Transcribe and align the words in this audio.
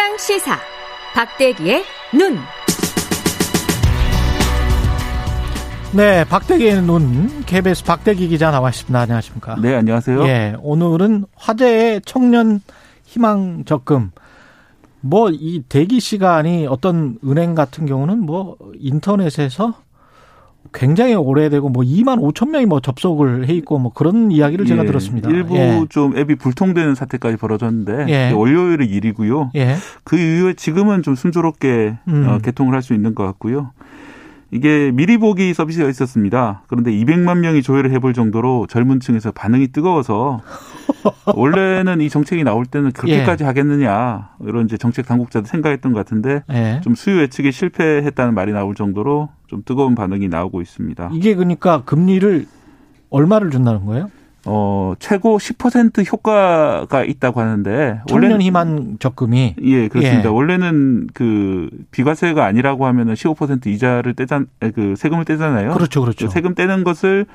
최강 0.00 0.16
시사 0.16 0.58
박대기의 1.12 1.84
눈. 2.14 2.38
네, 5.92 6.24
박대기의 6.24 6.80
눈 6.84 7.44
KBS 7.44 7.84
박대기 7.84 8.28
기자 8.28 8.50
나와 8.50 8.70
있습니다. 8.70 8.98
안녕하십니까? 8.98 9.56
네, 9.60 9.74
안녕하세요. 9.74 10.26
예, 10.26 10.56
오늘은 10.62 11.26
화제의 11.36 12.00
청년 12.06 12.62
희망 13.04 13.64
적금. 13.66 14.12
뭐 15.02 15.28
이 15.32 15.64
대기 15.68 16.00
시간이 16.00 16.66
어떤 16.66 17.18
은행 17.22 17.54
같은 17.54 17.84
경우는 17.84 18.20
뭐 18.20 18.56
인터넷에서 18.78 19.74
굉장히 20.72 21.14
오래되고 21.14 21.68
뭐 21.68 21.82
2만 21.82 22.20
5천 22.20 22.50
명이 22.50 22.66
뭐 22.66 22.80
접속을 22.80 23.48
해 23.48 23.54
있고 23.54 23.78
뭐 23.78 23.92
그런 23.92 24.30
이야기를 24.30 24.66
제가 24.66 24.82
예, 24.82 24.86
들었습니다. 24.86 25.30
일부 25.30 25.56
예. 25.56 25.84
좀 25.88 26.16
앱이 26.16 26.36
불통되는 26.36 26.94
사태까지 26.94 27.36
벌어졌는데 27.36 28.06
예. 28.08 28.30
월요일의 28.32 28.88
일이고요. 28.88 29.50
예. 29.56 29.76
그 30.04 30.16
이후에 30.16 30.54
지금은 30.54 31.02
좀 31.02 31.14
순조롭게 31.14 31.98
음. 32.08 32.26
어, 32.28 32.38
개통을 32.38 32.74
할 32.74 32.80
수 32.82 32.94
있는 32.94 33.14
것 33.14 33.24
같고요. 33.26 33.72
이게 34.52 34.90
미리 34.92 35.16
보기 35.16 35.54
서비스가 35.54 35.88
있었습니다. 35.88 36.62
그런데 36.66 36.90
200만 36.90 37.38
명이 37.38 37.62
조회를 37.62 37.92
해볼 37.92 38.14
정도로 38.14 38.66
젊은 38.68 38.98
층에서 39.00 39.30
반응이 39.30 39.68
뜨거워서 39.68 40.40
원래는 41.34 42.00
이 42.00 42.08
정책이 42.08 42.42
나올 42.42 42.66
때는 42.66 42.90
그렇게까지 42.92 43.44
하겠느냐 43.44 44.30
이런 44.40 44.66
이제 44.66 44.76
정책 44.76 45.06
당국자도 45.06 45.46
생각했던 45.46 45.92
것 45.92 46.00
같은데 46.00 46.42
예. 46.52 46.80
좀 46.82 46.94
수요 46.94 47.20
예측에 47.20 47.50
실패했다는 47.50 48.34
말이 48.34 48.52
나올 48.52 48.74
정도로 48.74 49.28
좀 49.46 49.62
뜨거운 49.64 49.94
반응이 49.94 50.28
나오고 50.28 50.60
있습니다. 50.60 51.10
이게 51.12 51.34
그러니까 51.34 51.82
금리를 51.84 52.46
얼마를 53.10 53.50
준다는 53.50 53.84
거예요? 53.86 54.10
어, 54.46 54.94
최고 54.98 55.38
10% 55.38 56.10
효과가 56.10 57.04
있다고 57.04 57.40
하는데 57.40 58.00
청년 58.06 58.40
희망 58.40 58.96
적금이 58.98 59.56
예, 59.62 59.88
그렇습니다. 59.88 60.24
예. 60.24 60.32
원래는 60.32 61.08
그 61.12 61.68
비과세가 61.90 62.44
아니라고 62.44 62.86
하면은 62.86 63.14
15% 63.14 63.66
이자를 63.66 64.14
떼잖 64.14 64.46
그 64.74 64.94
세금을 64.96 65.24
떼잖아요. 65.24 65.72
그렇죠, 65.72 66.00
그렇죠. 66.00 66.26
그 66.26 66.32
세금 66.32 66.54
떼는 66.54 66.84
것을 66.84 67.26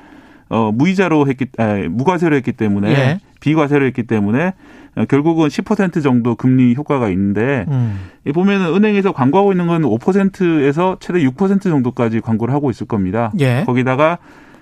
어 0.48 0.70
무이자로 0.72 1.26
했기 1.26 1.46
아, 1.58 1.74
무과세로 1.88 2.34
했기 2.36 2.52
때문에 2.52 2.90
예. 2.90 3.20
비과세로 3.40 3.84
했기 3.86 4.04
때문에 4.04 4.54
어, 4.96 5.04
결국은 5.04 5.48
10% 5.48 6.02
정도 6.02 6.34
금리 6.34 6.74
효과가 6.74 7.08
있는데 7.10 7.66
음. 7.68 8.00
이 8.26 8.32
보면은 8.32 8.74
은행에서 8.74 9.12
광고하고 9.12 9.52
있는 9.52 9.66
건 9.66 9.82
5%에서 9.82 10.96
최대 11.00 11.20
6% 11.20 11.62
정도까지 11.62 12.20
광고를 12.20 12.54
하고 12.54 12.70
있을 12.70 12.86
겁니다. 12.86 13.32
예. 13.38 13.62
거기다가 13.64 14.18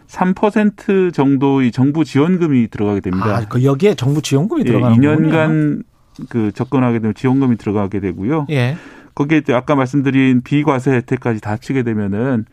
3% 0.09 1.13
정도의 1.13 1.73
정부 1.73 2.05
지원금이 2.05 2.69
들어가게 2.69 3.01
됩니다. 3.01 3.37
아, 3.37 3.49
그 3.49 3.65
여기에 3.65 3.95
정부 3.95 4.23
지원금이 4.23 4.61
예, 4.61 4.65
들어가는 4.65 5.01
거군요. 5.01 5.17
2년간 5.17 5.83
그 6.29 6.53
접근하게 6.53 7.01
되면 7.01 7.15
지원금이 7.15 7.57
들어가게 7.57 8.01
되고요. 8.01 8.47
예. 8.51 8.77
거기에 9.15 9.39
이제 9.39 9.53
아까 9.53 9.75
말씀드린 9.75 10.43
비과세 10.43 10.93
혜택까지 10.93 11.41
다 11.41 11.53
합치게 11.53 11.83
되면은 11.83 12.47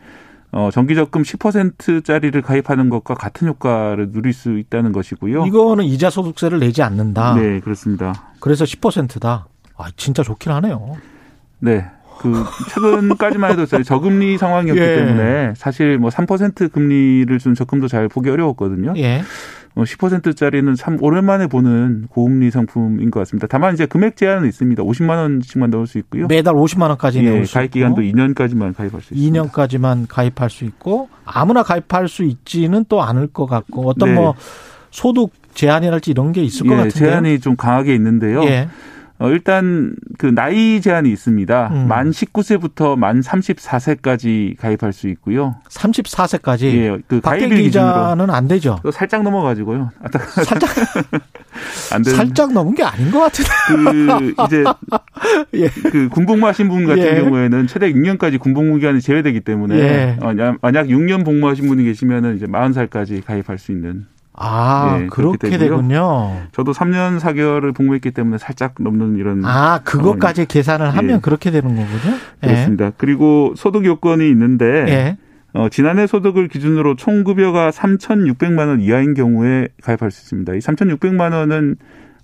어 0.52 0.68
정기 0.70 0.94
적금 0.94 1.22
10%짜리를 1.22 2.40
가입하는 2.42 2.90
것과 2.90 3.14
같은 3.14 3.48
효과를 3.48 4.12
누릴 4.12 4.32
수 4.32 4.58
있다는 4.58 4.92
것이고요. 4.92 5.46
이거는 5.46 5.84
이자 5.84 6.10
소득세를 6.10 6.60
내지 6.60 6.82
않는다. 6.82 7.34
네, 7.34 7.60
그렇습니다. 7.60 8.32
그래서 8.38 8.64
10%다. 8.64 9.46
아, 9.76 9.86
진짜 9.96 10.22
좋긴 10.22 10.52
하네요. 10.52 10.96
네. 11.58 11.86
그 12.22 12.44
최근까지만 12.70 13.50
해도 13.52 13.66
저희 13.66 13.82
저금리 13.84 14.38
상황이었기 14.38 14.80
예. 14.80 14.96
때문에 14.96 15.52
사실 15.56 15.98
뭐 15.98 16.10
3% 16.10 16.70
금리를 16.72 17.36
준 17.38 17.54
적금도 17.54 17.88
잘 17.88 18.08
보기 18.08 18.30
어려웠거든요. 18.30 18.94
예. 18.96 19.22
어, 19.74 19.84
10%짜리는 19.84 20.74
참 20.74 20.98
오랜만에 21.00 21.46
보는 21.46 22.06
고금리 22.10 22.50
상품인 22.50 23.10
것 23.10 23.20
같습니다. 23.20 23.46
다만 23.46 23.72
이제 23.72 23.86
금액 23.86 24.16
제한은 24.16 24.46
있습니다. 24.46 24.82
50만 24.82 25.16
원씩만 25.16 25.70
넣을 25.70 25.86
수 25.86 25.98
있고요. 25.98 26.26
매달 26.26 26.54
50만 26.54 26.88
원까지 26.88 27.20
예, 27.20 27.42
가입 27.50 27.64
있고 27.64 27.72
기간도 27.72 28.02
2년까지만 28.02 28.74
가입할 28.76 29.00
수 29.00 29.14
있습니다. 29.14 29.42
2년까지만 29.42 30.06
가입할 30.08 30.50
수 30.50 30.64
있고 30.64 31.08
아무나 31.24 31.62
가입할 31.62 32.08
수 32.08 32.22
있지는 32.22 32.84
또 32.88 33.02
않을 33.02 33.28
것 33.28 33.46
같고 33.46 33.88
어떤 33.88 34.10
네. 34.10 34.14
뭐 34.14 34.34
소득 34.90 35.30
제한이랄지 35.54 36.10
이런 36.10 36.32
게 36.32 36.42
있을 36.42 36.66
것 36.66 36.74
예, 36.74 36.76
같은데. 36.76 36.98
제한이 36.98 37.40
좀 37.40 37.56
강하게 37.56 37.94
있는데요. 37.94 38.44
예. 38.44 38.68
어, 39.22 39.30
일단 39.30 39.94
그 40.18 40.26
나이 40.26 40.80
제한이 40.80 41.08
있습니다. 41.12 41.68
음. 41.72 41.86
만 41.86 42.10
19세부터 42.10 42.96
만 42.98 43.20
34세까지 43.20 44.56
가입할 44.58 44.92
수 44.92 45.06
있고요. 45.10 45.54
34세까지 45.70 46.62
예, 46.64 46.98
그 47.06 47.20
박대 47.20 47.46
가입일 47.46 47.62
기준으로 47.62 47.92
기자는 47.92 48.30
안 48.30 48.48
되죠. 48.48 48.80
또 48.82 48.90
살짝 48.90 49.22
넘어가지고요. 49.22 49.90
아, 50.02 50.08
살짝 50.44 50.70
안 51.92 52.02
되는. 52.02 52.16
살짝 52.16 52.52
넘은 52.52 52.74
게 52.74 52.82
아닌 52.82 53.12
것 53.12 53.20
같은데. 53.20 53.50
그 53.68 54.34
이제 54.46 54.64
예. 55.54 55.68
그 55.68 56.08
군복무하신 56.08 56.68
분 56.68 56.84
같은 56.86 57.02
예. 57.04 57.20
경우에는 57.20 57.68
최대 57.68 57.92
6년까지 57.92 58.40
군복무 58.40 58.78
기간이 58.78 59.00
제외되기 59.00 59.40
때문에 59.40 59.76
예. 59.78 60.16
어, 60.20 60.34
야- 60.40 60.56
만약 60.60 60.86
6년 60.88 61.24
복무하신 61.24 61.68
분이 61.68 61.84
계시면은 61.84 62.36
이제 62.36 62.46
40살까지 62.46 63.24
가입할 63.24 63.58
수 63.58 63.70
있는. 63.70 64.06
아, 64.34 64.98
예, 65.02 65.06
그렇게 65.08 65.50
되고요. 65.50 65.58
되군요. 65.76 66.42
저도 66.52 66.72
3년 66.72 67.20
4개월을 67.20 67.74
복무했기 67.74 68.12
때문에 68.12 68.38
살짝 68.38 68.74
넘는 68.78 69.18
이런 69.18 69.44
아, 69.44 69.80
그것까지 69.84 70.46
계산을 70.46 70.94
하면 70.96 71.16
예. 71.16 71.20
그렇게 71.20 71.50
되는 71.50 71.68
거군요. 71.68 72.16
예. 72.42 72.46
그렇습니다. 72.46 72.92
그리고 72.96 73.52
소득 73.56 73.84
요건이 73.84 74.28
있는데 74.30 74.66
예. 74.88 75.16
어, 75.54 75.68
지난해 75.68 76.06
소득을 76.06 76.48
기준으로 76.48 76.96
총 76.96 77.24
급여가 77.24 77.70
3,600만 77.70 78.68
원 78.68 78.80
이하인 78.80 79.12
경우에 79.12 79.68
가입할 79.82 80.10
수 80.10 80.22
있습니다. 80.24 80.54
이 80.54 80.58
3,600만 80.58 81.32
원은 81.32 81.76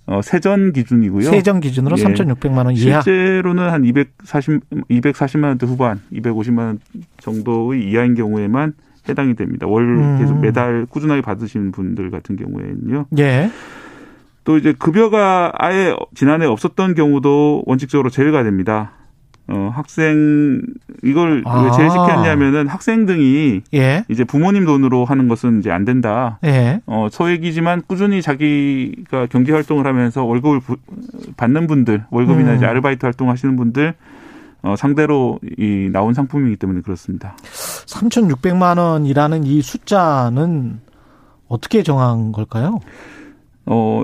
어, 0.07 0.21
세전 0.23 0.73
기준이고요. 0.73 1.29
세정 1.29 1.59
기준으로 1.59 1.95
예. 1.99 2.03
3,600만 2.03 2.65
원 2.65 2.71
이하. 2.75 3.01
실제로는 3.01 3.69
한 3.69 3.85
240, 3.85 4.61
240만 4.89 5.43
원대 5.43 5.67
후반, 5.67 6.01
250만 6.11 6.57
원 6.57 6.79
정도의 7.19 7.87
이하인 7.87 8.15
경우에만 8.15 8.73
해당이 9.09 9.35
됩니다. 9.35 9.67
월 9.67 9.83
음. 9.83 10.17
계속 10.19 10.39
매달 10.39 10.85
꾸준하게 10.89 11.21
받으시는 11.21 11.71
분들 11.71 12.09
같은 12.11 12.35
경우에는요. 12.35 13.05
예. 13.19 13.49
또 14.45 14.57
이제 14.57 14.73
급여가 14.77 15.51
아예 15.57 15.95
지난해 16.15 16.45
없었던 16.45 16.95
경우도 16.95 17.63
원칙적으로 17.65 18.09
제외가 18.09 18.43
됩니다. 18.43 18.91
어, 19.51 19.71
학생 19.73 20.61
이걸 21.03 21.37
왜 21.37 21.41
아. 21.45 21.71
제외시켰냐면은 21.71 22.67
학생 22.67 23.07
등이 23.07 23.61
예. 23.73 24.03
이제 24.07 24.23
부모님 24.23 24.65
돈으로 24.65 25.05
하는 25.05 25.27
것은 25.27 25.59
이제 25.59 25.71
안 25.71 25.85
된다. 25.85 26.37
예. 26.45 26.81
어, 26.85 27.07
소액이지만 27.11 27.81
꾸준히 27.87 28.21
자기가 28.21 29.25
경제 29.27 29.51
활동을 29.51 29.87
하면서 29.87 30.23
월급을 30.23 30.59
부- 30.59 30.77
받는 31.35 31.65
분들, 31.65 32.03
월급이나 32.11 32.51
음. 32.51 32.55
이제 32.57 32.65
아르바이트 32.67 33.05
활동 33.05 33.29
하시는 33.31 33.55
분들 33.55 33.95
어, 34.61 34.75
상대로 34.75 35.39
이 35.57 35.89
나온 35.91 36.13
상품이기 36.13 36.57
때문에 36.57 36.81
그렇습니다. 36.81 37.35
3,600만 37.89 38.77
원이라는 38.77 39.43
이 39.45 39.61
숫자는 39.61 40.79
어떻게 41.47 41.81
정한 41.83 42.31
걸까요? 42.31 42.79
어, 43.65 44.03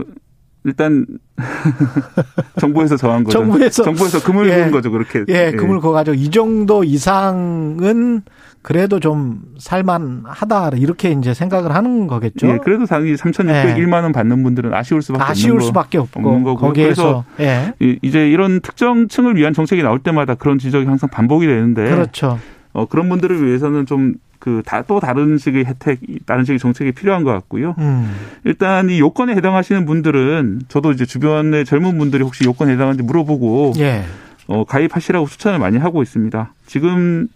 일단 0.63 1.05
정부에서 2.59 2.97
정한 2.97 3.23
거죠. 3.23 3.37
정부에서. 3.39 3.83
정부에서 3.83 4.23
금을 4.23 4.49
예. 4.49 4.71
거죠. 4.71 4.89
그렇게. 4.91 5.23
예, 5.27 5.51
금을 5.51 5.79
거가지고 5.79 6.15
이 6.15 6.29
정도 6.31 6.83
이상은 6.83 8.23
그래도 8.63 8.99
좀 8.99 9.43
살만하다 9.59 10.71
이렇게 10.77 11.11
이제 11.11 11.35
생각을 11.35 11.75
하는 11.75 12.07
거겠죠. 12.07 12.47
예, 12.47 12.57
그래도 12.63 12.87
당연히 12.87 13.13
3,601만 13.15 14.01
원 14.01 14.11
받는 14.11 14.41
분들은 14.41 14.73
아쉬울 14.73 15.03
수밖에 15.03 15.23
아쉬울 15.23 15.51
없는 15.51 15.59
거. 15.59 15.65
수밖에 15.67 15.97
없고 15.99 16.19
없는 16.19 16.43
거고요. 16.43 16.67
거기에서 16.69 17.25
예, 17.39 17.73
이- 17.79 17.99
이제 18.01 18.27
이런 18.27 18.61
특정 18.61 19.07
층을 19.07 19.35
위한 19.35 19.53
정책이 19.53 19.83
나올 19.83 19.99
때마다 19.99 20.33
그런 20.33 20.57
지적이 20.57 20.87
항상 20.87 21.09
반복이 21.11 21.45
되는데 21.45 21.87
그렇죠. 21.91 22.39
어, 22.75 22.85
그런 22.87 23.09
분들을 23.09 23.45
위해서는 23.45 23.85
좀 23.85 24.15
그 24.37 24.61
다 24.63 24.83
또 24.83 24.99
다른 24.99 25.37
식의 25.39 25.65
혜택, 25.65 25.99
다른 26.27 26.43
식의 26.43 26.59
정책이 26.59 26.91
필요한 26.91 27.23
것 27.23 27.31
같고요. 27.31 27.73
음, 27.79 28.13
일단 28.43 28.89
이 28.91 28.99
요건에 28.99 29.33
해당하시는 29.33 29.85
분들은 29.85 30.63
저도 30.67 30.91
이제 30.91 31.03
주변에 31.05 31.63
젊은 31.63 31.97
분들이 31.97 32.21
혹시 32.21 32.43
요건에 32.43 32.73
해당하는지 32.73 33.01
물어보고 33.03 33.73
예, 33.77 34.03
어, 34.47 34.63
가입하시라고 34.65 35.25
추천을 35.27 35.57
많이 35.57 35.77
하고 35.77 36.03
있습니다. 36.03 36.53
지금 36.67 37.27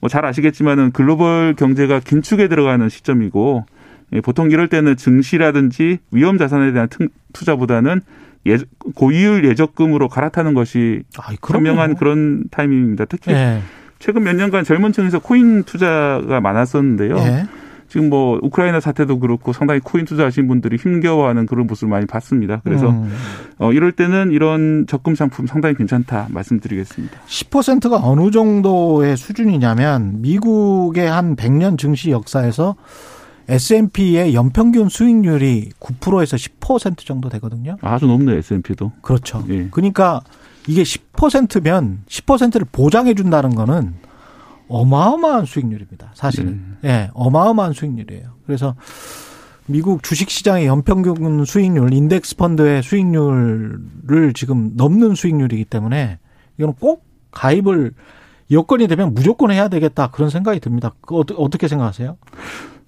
뭐 0.00 0.08
잘 0.10 0.26
아시겠지만은 0.26 0.90
글로벌 0.90 1.54
경제가 1.56 2.00
긴축에 2.00 2.48
들어가는 2.48 2.86
시점이고 2.90 3.64
예, 4.14 4.20
보통 4.20 4.50
이럴 4.50 4.68
때는 4.68 4.96
증시라든지 4.96 5.98
위험 6.10 6.36
자산에 6.36 6.72
대한 6.72 6.88
튼- 6.88 7.08
투자보다는 7.32 8.02
예, 8.48 8.58
고이율 8.96 9.44
예적금으로 9.46 10.08
갈아타는 10.08 10.52
것이 10.54 11.04
아이, 11.16 11.36
그럼요. 11.40 11.68
현명한 11.68 11.96
그런 11.96 12.44
타이밍입니다. 12.50 13.04
특히 13.06 13.32
예, 13.32 13.60
최근 14.00 14.24
몇 14.24 14.34
년간 14.34 14.64
젊은 14.64 14.92
층에서 14.92 15.20
코인 15.20 15.62
투자가 15.62 16.40
많았었는데요. 16.40 17.16
예, 17.18 17.46
지금 17.86 18.08
뭐 18.08 18.38
우크라이나 18.42 18.80
사태도 18.80 19.18
그렇고 19.20 19.52
상당히 19.52 19.80
코인 19.80 20.06
투자하신 20.06 20.48
분들이 20.48 20.76
힘겨워하는 20.76 21.46
그런 21.46 21.66
모습을 21.66 21.90
많이 21.90 22.06
봤습니다. 22.06 22.60
그래서 22.64 22.88
음, 22.88 23.12
어, 23.58 23.72
이럴 23.72 23.92
때는 23.92 24.32
이런 24.32 24.86
적금 24.88 25.14
상품 25.14 25.46
상당히 25.46 25.74
괜찮다 25.74 26.28
말씀드리겠습니다. 26.30 27.20
10%가 27.26 28.00
어느 28.02 28.30
정도의 28.30 29.16
수준이냐면 29.16 30.22
미국의 30.22 31.10
한 31.10 31.36
100년 31.36 31.78
증시 31.78 32.10
역사에서 32.10 32.76
S&P의 33.48 34.32
연평균 34.34 34.88
수익률이 34.88 35.72
9%에서 35.80 36.36
10% 36.36 37.04
정도 37.04 37.28
되거든요. 37.28 37.76
아주 37.82 38.06
높네요 38.06 38.38
S&P도. 38.38 38.92
그렇죠. 39.02 39.44
예. 39.48 39.68
그러니까 39.72 40.20
이게 40.68 40.84
10% 40.84 41.00
면 41.62 42.02
10%를 42.08 42.66
보장해 42.72 43.14
준다는 43.14 43.54
거는 43.54 43.94
어마어마한 44.68 45.44
수익률입니다. 45.46 46.12
사실은. 46.14 46.76
예, 46.84 46.88
네, 46.88 47.10
어마어마한 47.14 47.72
수익률이에요. 47.72 48.30
그래서 48.46 48.74
미국 49.66 50.02
주식 50.02 50.30
시장의 50.30 50.66
연평균 50.66 51.44
수익률, 51.44 51.92
인덱스 51.92 52.36
펀드의 52.36 52.82
수익률을 52.82 54.32
지금 54.34 54.72
넘는 54.76 55.14
수익률이기 55.14 55.64
때문에 55.64 56.18
이거는 56.56 56.74
꼭 56.80 57.04
가입을 57.32 57.92
여건이 58.50 58.88
되면 58.88 59.14
무조건 59.14 59.50
해야 59.52 59.68
되겠다 59.68 60.10
그런 60.10 60.30
생각이 60.30 60.58
듭니다. 60.60 60.92
그 61.02 61.16
어떻게 61.16 61.68
생각하세요? 61.68 62.16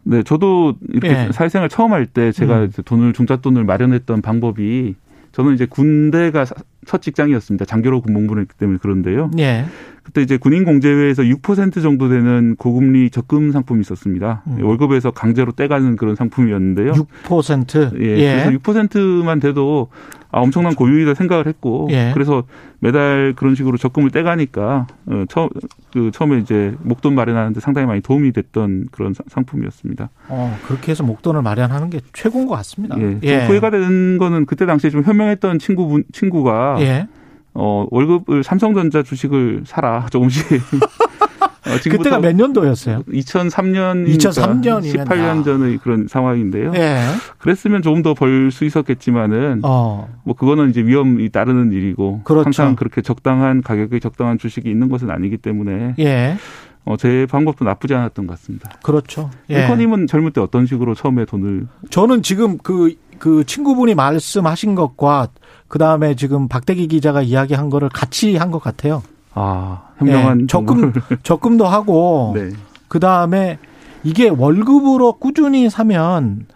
네, 0.05 0.23
저도 0.25 0.75
이렇게 0.88 1.08
예. 1.28 1.32
사회생활 1.32 1.69
처음 1.69 1.93
할 1.93 2.06
때 2.06 2.32
제가 2.32 2.62
음. 2.62 2.70
돈을 2.85 3.12
중잣돈을 3.12 3.62
마련했던 3.64 4.20
방법이 4.23 4.96
저는 5.31 5.55
이제 5.55 5.67
군대가 5.67 6.44
첫 6.87 7.02
직장이었습니다. 7.02 7.64
장교로 7.64 8.00
군복무를 8.02 8.43
했기 8.43 8.56
때문에 8.56 8.79
그런데요. 8.82 9.31
예. 9.38 9.64
그때 10.02 10.20
이제 10.20 10.37
군인 10.37 10.64
공제회에서 10.64 11.23
6% 11.23 11.81
정도 11.81 12.08
되는 12.08 12.56
고금리 12.56 13.11
적금 13.11 13.52
상품이 13.52 13.81
있었습니다. 13.82 14.43
음. 14.49 14.64
월급에서 14.64 15.12
강제로 15.12 15.52
떼가는 15.52 15.96
그런 15.96 16.17
상품이었는데요. 16.17 16.93
6%? 16.93 18.00
예. 18.00 18.06
예. 18.19 18.44
그래서 18.44 18.50
6%만 18.58 19.38
돼도 19.38 19.88
아, 20.32 20.40
엄청난 20.40 20.75
고유이다 20.75 21.12
생각을 21.14 21.46
했고 21.46 21.88
예. 21.90 22.11
그래서 22.14 22.43
매달 22.81 23.34
그런 23.37 23.55
식으로 23.55 23.76
적금을 23.76 24.11
떼가니까 24.11 24.87
어, 25.06 25.25
처음 25.29 25.50
그 25.93 26.11
처음에 26.11 26.38
이제 26.38 26.75
목돈 26.81 27.14
마련하는데 27.14 27.61
상당히 27.61 27.87
많이 27.87 28.00
도움이 28.00 28.32
됐던 28.32 28.88
그런 28.90 29.14
상품이었습니다. 29.29 30.08
어 30.29 30.58
그렇게 30.67 30.90
해서 30.90 31.05
목돈을 31.05 31.43
마련하는 31.43 31.90
게 31.90 32.00
최고인 32.14 32.46
것 32.46 32.56
같습니다. 32.56 32.99
예. 32.99 33.19
예. 33.23 33.46
후회가 33.46 33.70
되는 33.70 34.17
거는 34.17 34.46
그때 34.46 34.64
당시에 34.64 34.88
좀 34.90 35.02
현명했던 35.02 35.58
친구 35.58 36.02
친구가 36.12 36.78
예. 36.81 37.06
어 37.52 37.87
월급을 37.90 38.43
삼성전자 38.43 39.02
주식을 39.02 39.64
사라 39.67 40.06
조금씩 40.11 40.46
어, 41.67 41.70
그때가 41.82 42.19
몇 42.19 42.35
년도였어요? 42.35 43.03
2003년 43.05 44.06
2003년 44.17 44.82
18년 45.06 45.41
아. 45.41 45.43
전의 45.44 45.79
그런 45.79 46.09
상황인데요. 46.09 46.73
예. 46.75 47.00
그랬으면 47.38 47.82
조금 47.82 48.03
더 48.03 48.14
벌 48.14 48.50
수 48.50 48.64
있었겠지만은 48.64 49.61
어. 49.62 50.09
뭐 50.25 50.35
그거는 50.35 50.70
이제 50.70 50.82
위험이 50.82 51.29
따르는 51.31 51.73
일이고 51.73 52.23
그렇죠. 52.25 52.44
항상 52.47 52.76
그렇게 52.76 53.00
적당한 53.03 53.62
가격에 53.62 54.00
적당한 54.00 54.38
주식이 54.38 54.69
있는 54.70 54.88
것은 54.88 55.11
아니기 55.11 55.37
때문에 55.38 55.94
예. 56.00 56.37
어, 56.85 56.97
제 56.97 57.26
방법도 57.31 57.64
나쁘지 57.64 57.94
않았던 57.94 58.26
것 58.26 58.32
같습니다. 58.38 58.70
그렇죠. 58.82 59.31
예. 59.50 59.61
일커님은 59.61 60.09
젊을 60.09 60.32
때 60.32 60.41
어떤 60.41 60.67
식으로 60.67 60.94
처음에 60.97 61.25
돈을? 61.26 61.69
저는 61.91 62.23
지금 62.23 62.59
그, 62.59 62.94
그 63.20 63.44
친구분이 63.44 63.94
말씀하신 63.94 64.75
것과 64.75 65.29
그 65.69 65.79
다음에 65.79 66.17
지금 66.17 66.49
박대기 66.49 66.88
기자가 66.88 67.23
이야기한 67.23 67.70
거를 67.70 67.88
같이 67.88 68.35
한 68.37 68.50
것 68.50 68.61
같아요. 68.61 69.03
아, 69.34 69.88
현명한 69.99 70.38
네, 70.38 70.46
적금 70.46 70.93
적금도 71.23 71.67
하고 71.67 72.32
네. 72.34 72.50
그다음에 72.88 73.58
이게 74.05 74.29
월급으로 74.29 75.14
꾸준히 75.14 75.70
사면 75.70 76.46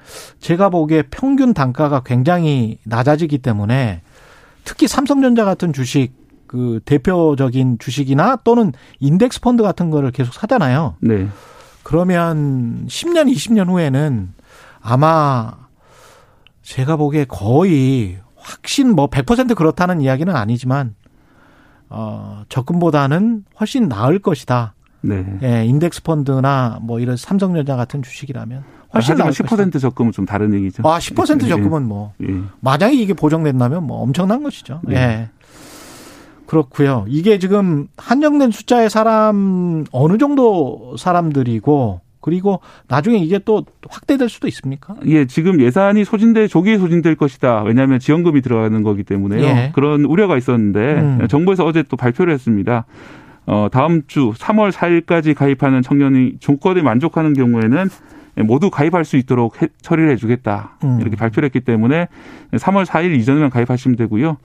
제가 0.40 0.68
보기에 0.68 1.04
평균 1.10 1.54
단가가 1.54 2.02
굉장히 2.04 2.78
낮아지기 2.84 3.38
때문에 3.38 4.02
특히 4.64 4.88
삼성전자 4.88 5.44
같은 5.44 5.72
주식 5.72 6.12
그 6.46 6.80
대표적인 6.84 7.78
주식이나 7.78 8.36
또는 8.44 8.72
인덱스 9.00 9.40
펀드 9.40 9.62
같은 9.62 9.90
거를 9.90 10.10
계속 10.10 10.34
사잖아요. 10.34 10.96
네. 11.00 11.28
그러면 11.82 12.86
10년, 12.88 13.32
20년 13.32 13.68
후에는 13.68 14.32
아마 14.80 15.52
제가 16.62 16.96
보기에 16.96 17.26
거의 17.26 18.18
확신 18.36 18.94
뭐 18.94 19.08
100% 19.08 19.54
그렇다는 19.54 20.00
이야기는 20.00 20.34
아니지만 20.34 20.94
어, 21.88 22.42
적금보다는 22.48 23.44
훨씬 23.60 23.88
나을 23.88 24.18
것이다. 24.18 24.74
네. 25.02 25.24
예, 25.42 25.64
인덱스 25.64 26.02
펀드나 26.02 26.78
뭐 26.82 26.98
이런 27.00 27.16
삼성전자 27.16 27.76
같은 27.76 28.02
주식이라면 28.02 28.64
훨씬 28.94 29.16
나을 29.16 29.30
10% 29.30 29.48
것이다. 29.48 29.78
적금은 29.78 30.12
좀 30.12 30.26
다른 30.26 30.52
얘기죠. 30.54 30.82
아, 30.88 30.98
10% 30.98 31.48
적금은 31.48 31.86
뭐 31.86 32.12
예. 32.22 32.26
만약에 32.60 32.94
이게 32.94 33.14
보정된다면 33.14 33.84
뭐 33.84 34.00
엄청난 34.02 34.42
것이죠. 34.42 34.80
네. 34.84 34.96
예. 34.96 35.30
그렇고요. 36.46 37.04
이게 37.08 37.38
지금 37.38 37.88
한정된 37.96 38.52
숫자의 38.52 38.88
사람 38.88 39.84
어느 39.90 40.16
정도 40.16 40.96
사람들이고 40.96 42.00
그리고 42.26 42.58
나중에 42.88 43.18
이게 43.18 43.38
또 43.38 43.64
확대될 43.88 44.28
수도 44.28 44.48
있습니까? 44.48 44.96
예, 45.06 45.26
지금 45.26 45.60
예산이 45.60 46.04
소진돼 46.04 46.48
조기에 46.48 46.76
소진될 46.76 47.14
것이다. 47.14 47.62
왜냐하면 47.62 48.00
지원금이 48.00 48.40
들어가는 48.40 48.82
거기 48.82 49.04
때문에요. 49.04 49.44
예. 49.44 49.72
그런 49.76 50.04
우려가 50.04 50.36
있었는데 50.36 50.80
음. 50.80 51.28
정부에서 51.28 51.64
어제 51.64 51.84
또 51.84 51.96
발표를 51.96 52.32
했습니다. 52.34 52.84
어, 53.46 53.68
다음 53.70 54.02
주 54.08 54.32
3월 54.32 54.72
4일까지 54.72 55.36
가입하는 55.36 55.82
청년이 55.82 56.38
조건에 56.40 56.82
만족하는 56.82 57.32
경우에는 57.32 57.88
모두 58.38 58.70
가입할 58.70 59.04
수 59.04 59.16
있도록 59.16 59.62
해, 59.62 59.68
처리를 59.80 60.10
해주겠다. 60.10 60.78
음. 60.82 60.98
이렇게 61.00 61.14
발표를 61.14 61.46
했기 61.46 61.60
때문에 61.60 62.08
3월 62.54 62.86
4일 62.86 63.16
이전에만 63.20 63.50
가입하시면 63.50 63.96
되고요. 63.98 64.38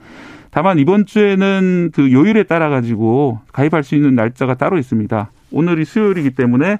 다만 0.52 0.78
이번 0.78 1.04
주에는 1.04 1.90
그 1.92 2.12
요일에 2.12 2.44
따라 2.44 2.68
가지고 2.68 3.40
가입할 3.52 3.82
수 3.82 3.96
있는 3.96 4.14
날짜가 4.14 4.54
따로 4.54 4.78
있습니다. 4.78 5.32
오늘이 5.50 5.84
수요일이기 5.84 6.30
때문에 6.30 6.78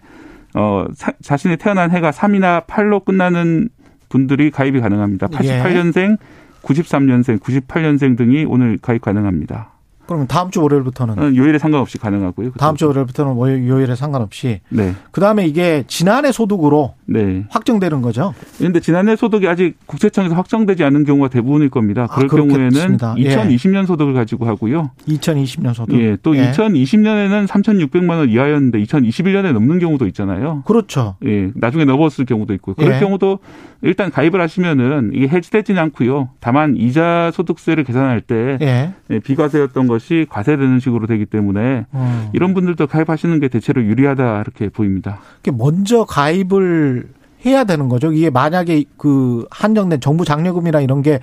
어, 0.54 0.86
사, 0.94 1.12
자신의 1.22 1.56
태어난 1.58 1.90
해가 1.90 2.10
3이나 2.10 2.66
8로 2.66 3.04
끝나는 3.04 3.68
분들이 4.08 4.50
가입이 4.50 4.80
가능합니다. 4.80 5.28
88년생, 5.28 6.12
예. 6.12 6.16
93년생, 6.62 7.38
98년생 7.40 8.16
등이 8.16 8.44
오늘 8.46 8.78
가입 8.80 9.02
가능합니다. 9.02 9.71
그러면 10.06 10.26
다음 10.26 10.50
주 10.50 10.60
월요일부터는 10.62 11.18
어, 11.18 11.34
요일에 11.34 11.58
상관없이 11.58 11.98
가능하고요. 11.98 12.52
다음 12.58 12.76
주 12.76 12.86
월요일부터는 12.86 13.68
요일에 13.68 13.94
상관없이. 13.94 14.60
네. 14.68 14.94
그다음에 15.10 15.46
이게 15.46 15.84
지난해 15.86 16.32
소득으로 16.32 16.94
네. 17.06 17.44
확정되는 17.50 18.02
거죠. 18.02 18.34
그런데 18.58 18.80
지난해 18.80 19.16
소득이 19.16 19.46
아직 19.46 19.76
국세청에서 19.86 20.34
확정되지 20.34 20.84
않은 20.84 21.04
경우가 21.04 21.28
대부분일 21.28 21.70
겁니다. 21.70 22.08
아, 22.10 22.14
그럴 22.14 22.26
아, 22.26 22.44
경우에는 22.44 22.96
2020년 22.98 23.82
예. 23.82 23.86
소득을 23.86 24.14
가지고 24.14 24.46
하고요. 24.46 24.90
2020년 25.06 25.74
소득. 25.74 25.98
예. 26.00 26.16
또 26.22 26.36
예. 26.36 26.50
2020년에는 26.50 27.46
3,600만 27.46 28.10
원 28.18 28.28
이하였는데 28.28 28.82
2021년에 28.82 29.52
넘는 29.52 29.78
경우도 29.78 30.06
있잖아요. 30.08 30.62
그렇죠. 30.66 31.16
예. 31.24 31.50
나중에 31.54 31.84
넘었을 31.84 32.24
경우도 32.24 32.54
있고. 32.54 32.74
그럴 32.74 32.94
예. 32.94 33.00
경우도 33.00 33.38
일단 33.82 34.10
가입을 34.10 34.40
하시면은 34.40 35.10
이게 35.12 35.28
해지되지는 35.28 35.80
않고요. 35.82 36.30
다만 36.40 36.76
이자 36.76 37.30
소득세를 37.34 37.84
계산할 37.84 38.20
때 38.20 38.58
예. 38.62 38.92
예 39.10 39.18
비과세였던 39.18 39.88
것이 39.92 40.26
과세되는 40.30 40.80
식으로 40.80 41.06
되기 41.06 41.26
때문에 41.26 41.86
음. 41.92 42.28
이런 42.32 42.54
분들도 42.54 42.86
가입하시는 42.86 43.38
게 43.40 43.48
대체로 43.48 43.84
유리하다 43.84 44.40
이렇게 44.40 44.68
보입니다. 44.70 45.20
먼저 45.52 46.04
가입을 46.04 47.08
해야 47.44 47.64
되는 47.64 47.88
거죠. 47.88 48.12
이게 48.12 48.30
만약에 48.30 48.84
그 48.96 49.44
한정된 49.50 50.00
정부 50.00 50.24
장려금이나 50.24 50.80
이런 50.80 51.02
게 51.02 51.20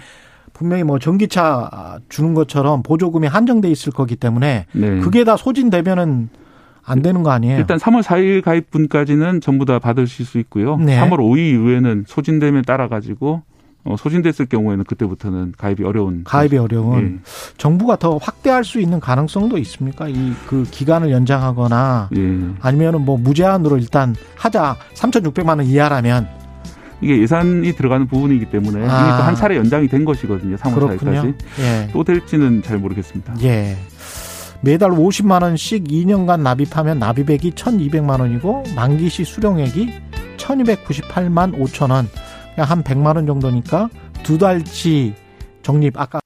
분명히 0.54 0.84
뭐 0.84 1.00
전기차 1.00 2.00
주는 2.10 2.34
것처럼 2.34 2.84
보조금이 2.84 3.28
한정돼 3.28 3.72
있을 3.72 3.92
거기 3.92 4.16
때문에 4.16 4.66
네. 4.74 5.00
그게 5.00 5.24
다 5.24 5.38
소진되면은 5.38 6.30
안 6.84 7.02
되는 7.02 7.24
거 7.24 7.32
아니에요? 7.32 7.58
일단 7.58 7.78
3월 7.78 8.02
4일 8.02 8.42
가입분까지는 8.44 9.42
전부 9.42 9.66
다 9.66 9.80
받으실 9.80 10.26
수 10.26 10.38
있고요. 10.40 10.78
네. 10.78 11.00
3월 11.00 11.18
5일 11.18 11.38
이후에는 11.54 12.06
소진됨에 12.08 12.64
따라 12.64 12.88
가지고 12.88 13.34
어, 13.36 13.44
소진됐을 13.98 14.46
경우에는 14.48 14.84
그때부터는 14.84 15.54
가입이 15.58 15.84
어려운 15.84 16.24
가입이 16.24 16.58
어려운 16.58 17.20
예. 17.24 17.30
정부가 17.58 17.96
더 17.96 18.18
확대할 18.18 18.64
수 18.64 18.80
있는 18.80 19.00
가능성도 19.00 19.58
있습니까? 19.60 20.08
이 20.08 20.34
그 20.48 20.64
기간을 20.70 21.12
연장하거나 21.12 22.10
예. 22.16 22.40
아니면은 22.62 23.02
뭐 23.06 23.18
무제한으로 23.18 23.78
일단 23.78 24.16
하자 24.36 24.76
3,600만 24.96 25.58
원 25.58 25.64
이하라면 25.66 26.28
이게 27.02 27.20
예산이 27.22 27.72
들어가는 27.74 28.08
부분이기 28.08 28.50
때문에 28.50 28.86
아. 28.88 29.00
이미 29.02 29.18
또 29.18 29.24
한 29.24 29.36
차례 29.36 29.56
연장이 29.56 29.88
된 29.88 30.04
것이거든요. 30.06 30.58
3월 30.58 30.98
4일까지 31.00 31.34
예. 31.60 31.90
또 31.94 32.04
될지는 32.04 32.62
잘 32.62 32.78
모르겠습니다. 32.78 33.36
예. 33.44 33.78
매달 34.62 34.92
50만 34.92 35.42
원씩 35.42 35.86
2년간 35.86 36.42
납입하면 36.42 37.00
납입액이 37.00 37.52
1,200만 37.52 38.20
원이고 38.20 38.64
만기 38.76 39.08
시 39.10 39.24
수령액이 39.24 39.90
1,298만 40.38 41.58
5천 41.58 41.92
원. 41.92 42.10
한 42.63 42.84
100만 42.84 43.16
원 43.16 43.28
정도니까 43.28 43.89
두 44.24 44.38
달치 44.38 45.13
적립 45.62 46.00
아까 46.00 46.18